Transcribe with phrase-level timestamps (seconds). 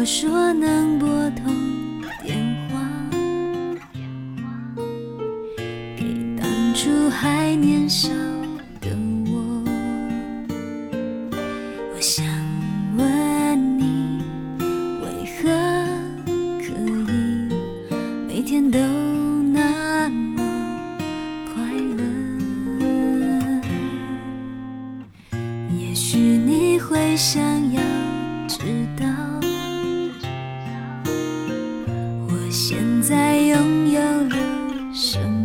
[0.00, 0.39] 我说
[32.50, 34.36] 现在拥有了
[34.92, 35.39] 什么？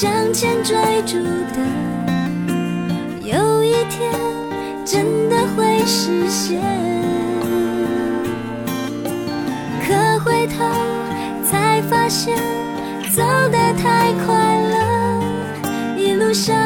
[0.00, 1.18] 向前追逐
[1.52, 1.60] 的，
[3.22, 4.10] 有一天
[4.82, 6.58] 真的会实现。
[9.86, 10.64] 可回头
[11.44, 12.34] 才发现，
[13.14, 13.22] 走
[13.52, 15.22] 得太快了，
[15.98, 16.56] 一路上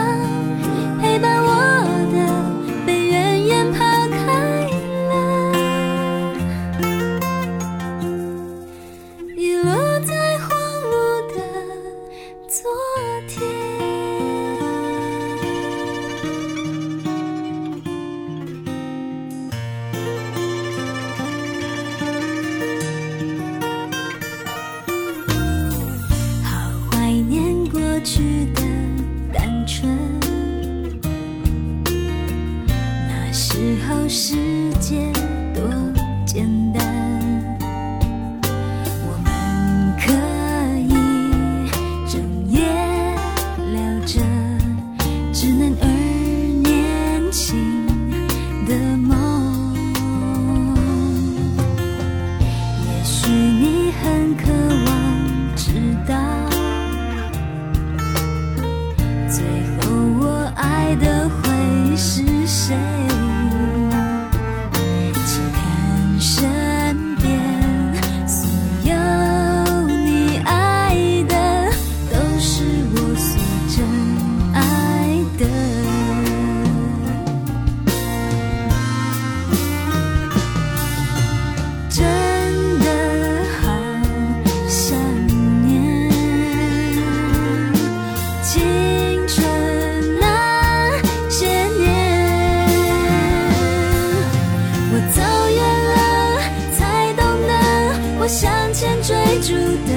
[99.25, 99.95] 追逐的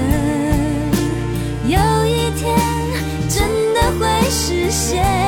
[1.68, 2.58] 有一天
[3.28, 5.27] 真的会实现。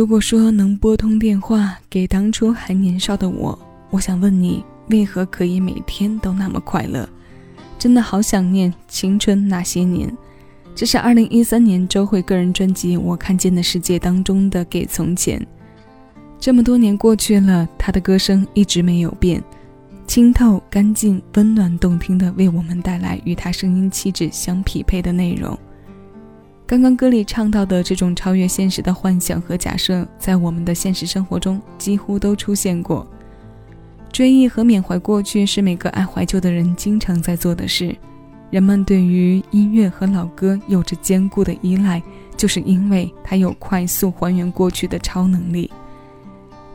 [0.00, 3.58] 如果说能拨通电话给当初还年少的我，
[3.90, 7.06] 我想问你，为何可以每天都那么快乐？
[7.78, 10.10] 真的好想念青春那些年。
[10.74, 15.38] 这是二零一三年周慧个人专辑《我看见的世界》当中的《给从前》。
[16.38, 19.44] 这么多年过去了，她的歌声一直没有变。
[20.06, 25.58] 清透、干净、温暖、动听的为我们带来与他声音气质相匹配的内容。
[26.70, 33.04] 刚刚歌里唱到的这种超越现实的幻想和假设，在我们的现实生活中几乎都出现过。
[34.12, 37.92] 追忆和缅怀过去是每个爱怀旧的人经常在做的事。
[38.50, 42.00] 人们对于音乐和老歌有着坚固的依赖，
[42.36, 45.68] 就是因为它有快速还原过去的超能力。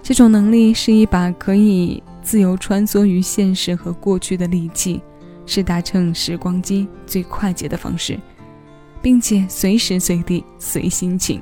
[0.04, 5.00] 这种能力是一把可以自由穿梭于现实和过去的利器，
[5.46, 8.20] 是搭乘时光机最快捷的方式。
[9.06, 11.40] 并且随时随地随心情。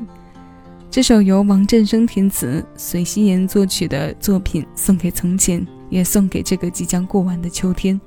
[0.91, 7.97] 这首由王振声填词、随希言作曲的作品，送给从前，也送给这个即将过完的秋天。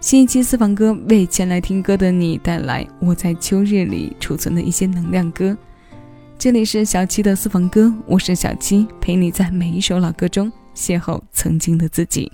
[0.00, 5.54] 新一期私房歌为前来听歌的你带来我在秋日里储存的一些能量歌。
[6.38, 12.32] 这里是小七的私房歌，我是小七，陪你在每一首老歌中邂逅曾经的自己。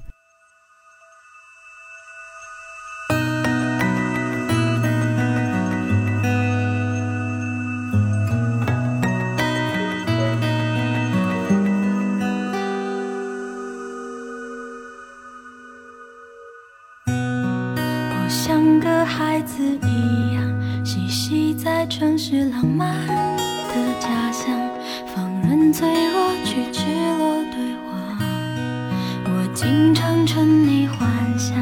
[29.55, 31.09] 经常沉溺幻
[31.39, 31.56] 想，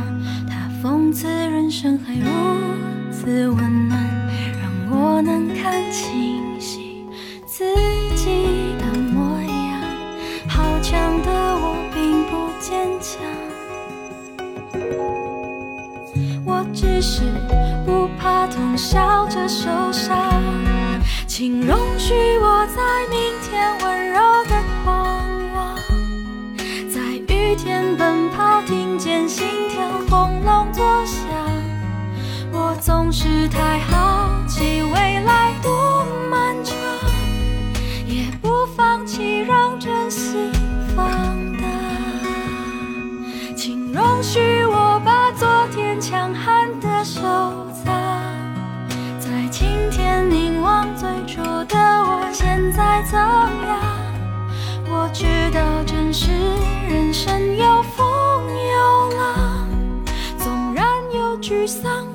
[0.48, 2.26] 他讽刺人生还如
[3.12, 4.00] 此温暖，
[4.60, 7.04] 让我能看清晰
[7.46, 7.64] 自
[8.16, 9.80] 己的模样。
[10.48, 13.20] 好强的我并不坚强，
[16.46, 17.22] 我只是
[17.84, 18.08] 不。
[18.18, 20.16] 怕痛，笑着受伤，
[21.26, 22.80] 请容许我在
[23.10, 24.54] 明天温柔的，
[27.62, 31.24] 天奔跑，听见心跳轰隆作响。
[32.50, 36.74] 我总是太好奇未来多漫长，
[38.04, 40.50] 也不放弃让真心
[40.96, 41.06] 放
[41.56, 41.62] 大，
[43.56, 47.20] 请容许我把昨天强悍的手。
[52.74, 53.78] 在怎样？
[54.88, 56.30] 我知道，真实
[61.62, 62.11] 沮丧。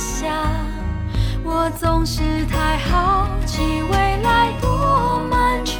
[0.00, 0.26] 下。
[1.44, 5.76] 我总是太好奇未来多漫长，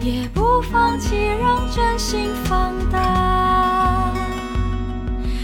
[0.00, 4.12] 也不放弃让真心放大。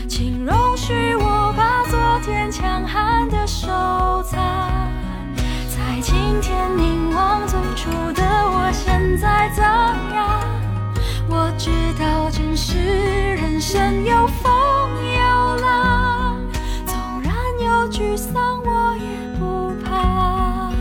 [0.08, 3.36] 请容许我把昨天强悍的。
[3.46, 3.66] 收
[4.22, 4.38] 藏，
[5.68, 10.40] 在今天凝望最初的我，现在怎样？
[11.28, 14.50] 我知道，真实人生有风
[15.12, 15.99] 有浪，
[18.00, 19.04] 沮丧，我也
[19.38, 20.72] 不怕。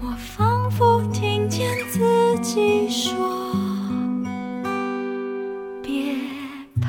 [0.00, 2.00] 我仿佛听见自
[2.42, 3.14] 己说。
[5.84, 6.16] 别
[6.80, 6.88] 怕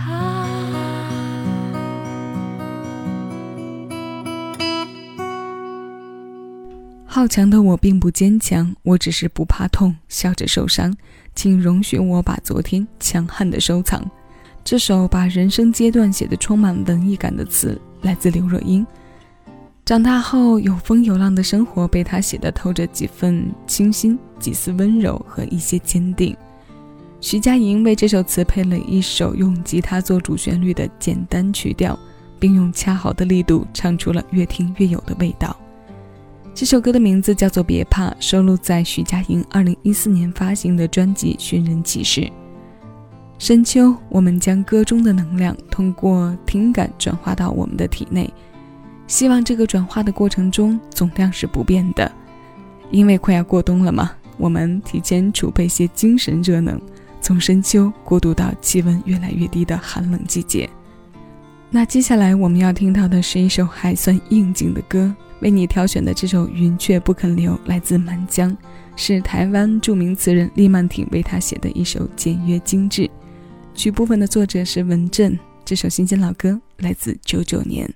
[7.06, 10.98] 好强的我并不坚强，我只是不怕痛，笑着受伤。
[11.36, 14.10] 请容许我把昨天强悍的收藏。
[14.70, 18.86] 这首把人生阶段写得充满文艺感的词，来自刘若英。
[19.86, 26.36] 长大后有风有浪的生活，被她写得透着几分清新，几丝温柔和一些坚定。
[27.22, 31.98] 徐佳莹为这首词配了一首用吉他做主旋律的简单曲调，
[32.38, 35.56] 并用恰好的力度唱出了越听越有的味道。
[36.54, 42.20] 这首歌的名字叫做《别怕》，收录在徐佳莹2014年发行的专辑《寻人启事》。
[43.40, 48.32] 深秋，我们将歌中的能量通过听感转化到我们的体内，
[49.06, 52.12] 希望这个转化的过程中总量是不变的。
[52.90, 56.82] 因为快要过冬了嘛，我们提前储备些精神热能，
[57.22, 60.68] 从深秋过渡到气温越来越低的寒冷季节。
[61.70, 68.56] 那接下来我们要听到的是一首还算应景的歌，为你挑选的这首《云雀不肯留》来自满江，
[68.96, 73.08] 是台湾著名词人李曼婷为他写的一首简约精致。
[73.78, 77.88] 曲部分的作者是文震，这首新鲜老歌来自九九年。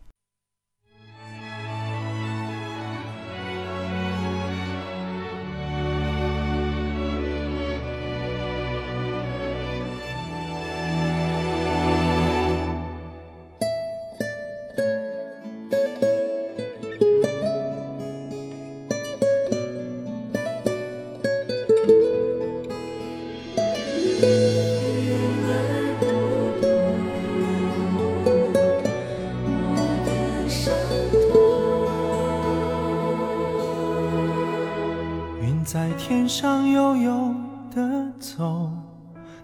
[36.03, 37.36] 天上悠悠
[37.74, 38.72] 的走，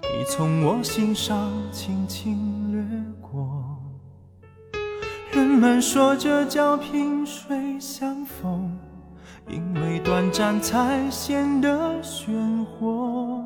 [0.02, 2.82] 你从我心上轻轻掠
[3.22, 3.78] 过。
[5.32, 8.76] 人们说这叫萍水相逢，
[9.48, 13.40] 因为短暂才显得鲜活。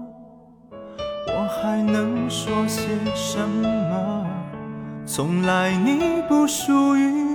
[1.27, 4.25] 我还能说些什么？
[5.05, 7.30] 从来你不属于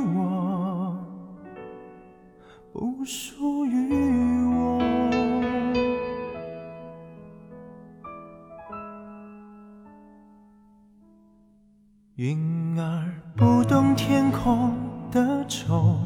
[12.17, 14.73] 云儿不懂天空
[15.13, 15.99] 的愁，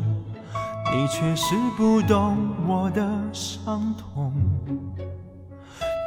[0.92, 2.36] 你却是不懂
[2.66, 4.32] 我的伤痛。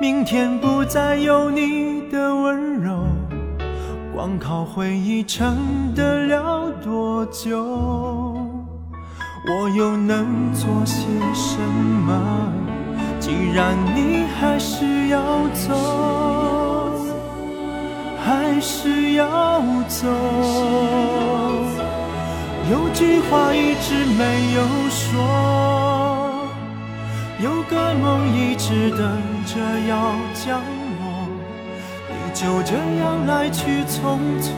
[0.01, 3.05] 明天不再有你的温柔，
[4.13, 7.63] 光靠回忆撑得了多久？
[9.48, 11.57] 我又能做些什
[12.05, 12.51] 么？
[13.22, 16.62] 既然你还是要走。
[18.33, 20.07] 还是要走，
[22.71, 24.59] 有句话一直没有
[24.89, 26.47] 说，
[27.39, 28.99] 有个梦一直等
[29.45, 30.59] 着要降
[30.99, 31.27] 落，
[32.09, 34.49] 你就这样来去匆匆，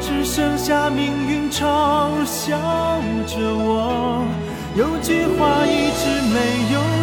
[0.00, 2.56] 只剩下命运嘲笑
[3.26, 4.24] 着我。
[4.76, 6.38] 有句话一直没
[6.72, 6.99] 有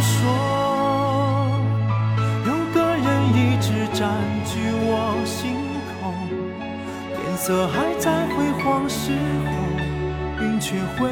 [3.98, 4.14] 占
[4.46, 5.58] 据我心
[5.90, 6.14] 口，
[7.16, 9.10] 天色还在辉煌时
[9.44, 9.50] 候，
[10.40, 11.10] 云却灰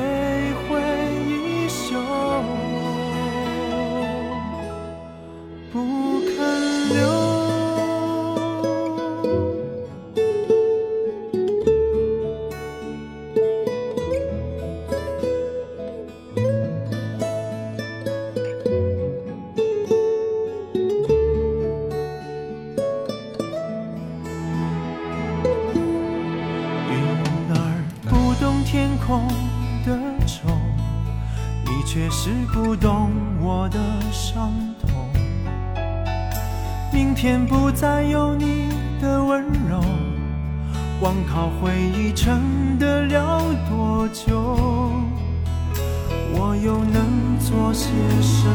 [47.75, 47.89] 些
[48.21, 48.47] 什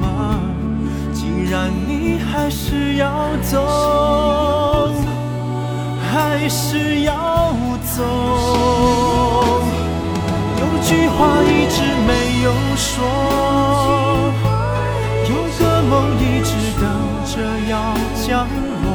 [0.00, 0.06] 么？
[1.12, 1.20] 既
[1.50, 3.10] 然你还是要
[3.42, 4.92] 走，
[6.08, 7.12] 还是要
[7.96, 7.98] 走。
[10.60, 12.10] 有句话一直没
[12.44, 12.94] 有说，
[15.28, 16.86] 有个梦一直等。
[17.28, 17.34] 着
[17.68, 17.76] 要
[18.26, 18.48] 降
[18.82, 18.88] 落，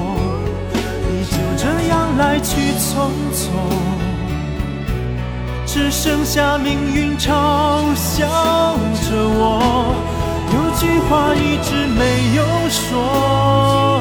[1.08, 2.90] 你就这样来去匆
[3.32, 3.46] 匆，
[5.74, 8.28] 只剩下命运嘲笑
[8.94, 9.96] 着我。
[10.54, 14.00] 有句话一直没有说，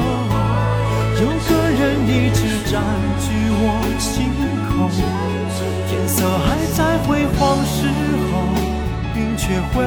[1.19, 2.79] 有个人一直占
[3.17, 3.25] 据
[3.57, 3.65] 我
[3.97, 4.29] 心
[4.69, 4.69] 口。
[5.89, 7.89] 天色还在辉煌时
[8.29, 8.31] 候，
[9.15, 9.81] 云却灰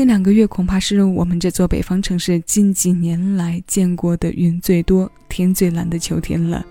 [0.00, 6.64] 近两个月恐怕是我们这座北方城市近几年来见过的云最多、天最蓝的秋天了。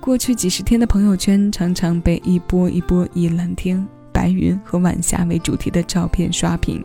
[0.00, 6.84] 过去几十天的朋友圈，常常被一波一波以蓝天、白云和晚霞为主题的照片刷屏。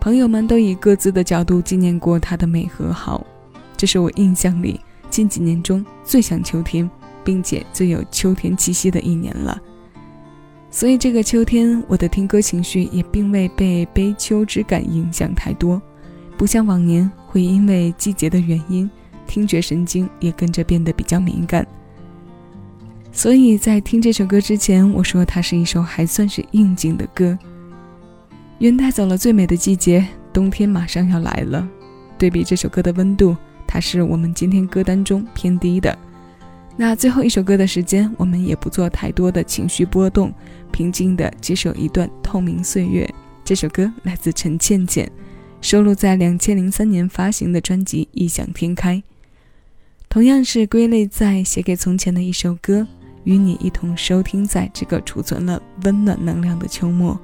[0.00, 3.26] 朋友们都以各自的角度纪念过它的美和好。
[3.76, 6.90] 这是我印象里近几年中最像秋天，
[7.22, 9.60] 并且最有秋天气息的一年了。
[10.70, 15.80] 所以这个秋天，我的听歌情绪也并未被悲秋之感影响太多，
[16.36, 18.88] 不像往年会因为季节的原因，
[19.26, 21.66] 听觉神经也跟着变得比较敏感。
[23.10, 27.36] 所以在听这首歌之前，我说它是一首还算是应景的歌。
[28.58, 31.66] 云带走了最美的季节，冬天马上要来了。
[32.18, 33.34] 对比这首歌的温度，
[33.66, 35.96] 它是我们今天歌单中偏低的。
[36.80, 40.32] 那最后一首歌的时间，我们也不做太多的情绪波动，
[40.70, 43.12] 平静的接受一段透明岁月。
[43.44, 45.10] 这首歌来自陈倩倩，
[45.60, 48.94] 收录在两千零三年发行的专辑《异想天开》，
[50.08, 52.86] 同样是归类在写给从前的一首歌，
[53.24, 57.18] 与你一同收听在这个储存了温暖能量的秋末。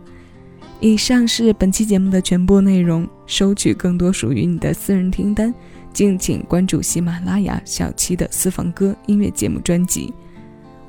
[0.80, 5.54] 以上是本期节目的全部内容，收取更多属于你的私人听单。
[5.94, 10.12] 敬请关注喜马拉雅小七的私房歌音乐节目专辑，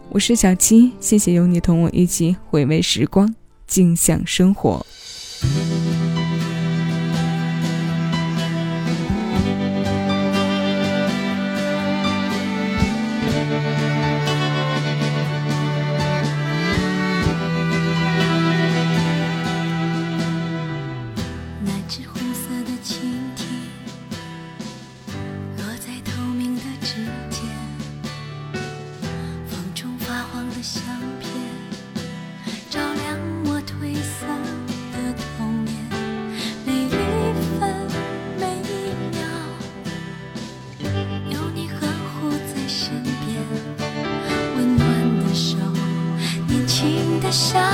[0.09, 3.31] 我是小七，谢谢有你同我一起回味时光，
[3.67, 4.83] 静享生活。
[47.35, 47.64] 下。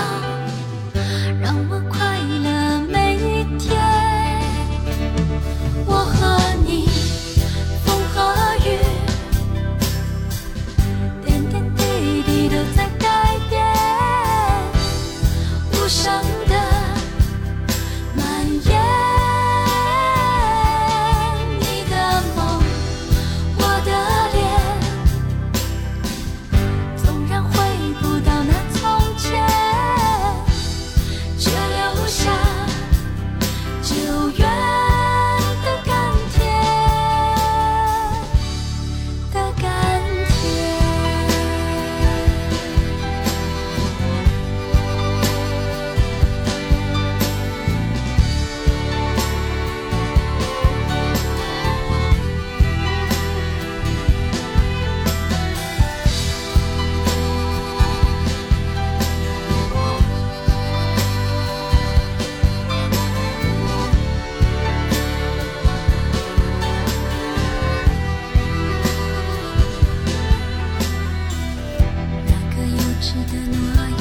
[73.01, 73.98] 许的诺言。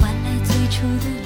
[0.00, 1.19] 换来最初的